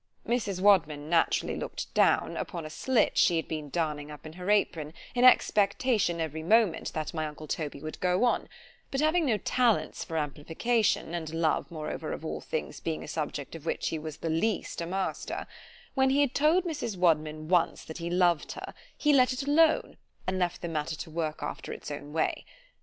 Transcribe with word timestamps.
Mrs. 0.27 0.61
Wadman 0.61 1.11
naturally 1.11 1.55
looked 1.55 1.93
down, 1.93 2.35
upon 2.35 2.65
a 2.65 2.71
slit 2.71 3.19
she 3.19 3.35
had 3.35 3.47
been 3.47 3.69
darning 3.69 4.09
up 4.09 4.25
in 4.25 4.33
her 4.33 4.49
apron, 4.49 4.95
in 5.13 5.23
expectation 5.23 6.19
every 6.19 6.41
moment, 6.41 6.91
that 6.93 7.13
my 7.13 7.27
uncle 7.27 7.45
Toby 7.47 7.79
would 7.81 7.99
go 7.99 8.23
on; 8.25 8.49
but 8.89 8.99
having 8.99 9.27
no 9.27 9.37
talents 9.37 10.03
for 10.03 10.17
amplification, 10.17 11.13
and 11.13 11.31
Love 11.35 11.69
moreover 11.69 12.13
of 12.13 12.25
all 12.25 12.43
others 12.51 12.79
being 12.79 13.03
a 13.03 13.07
subject 13.07 13.53
of 13.53 13.67
which 13.67 13.89
he 13.89 13.99
was 13.99 14.17
the 14.17 14.29
least 14.31 14.81
a 14.81 14.87
master——When 14.87 16.09
he 16.09 16.21
had 16.21 16.33
told 16.33 16.63
Mrs. 16.63 16.97
Wadman 16.97 17.47
once 17.47 17.85
that 17.85 17.99
he 17.99 18.09
loved 18.09 18.53
her, 18.53 18.73
he 18.97 19.13
let 19.13 19.33
it 19.33 19.43
alone, 19.43 19.97
and 20.25 20.39
left 20.39 20.63
the 20.63 20.67
matter 20.67 20.95
to 20.95 21.11
work 21.11 21.43
after 21.43 21.71
its 21.71 21.91
own 21.91 22.11
way. 22.11 22.43